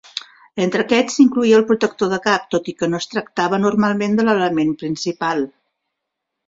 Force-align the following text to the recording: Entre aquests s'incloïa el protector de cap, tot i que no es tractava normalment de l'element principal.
Entre 0.63 0.83
aquests 0.85 1.17
s'incloïa 1.19 1.59
el 1.59 1.67
protector 1.73 2.11
de 2.15 2.19
cap, 2.25 2.49
tot 2.55 2.73
i 2.73 2.77
que 2.81 2.91
no 2.95 3.03
es 3.05 3.09
tractava 3.15 3.63
normalment 3.69 4.21
de 4.21 4.27
l'element 4.29 4.77
principal. 4.83 5.51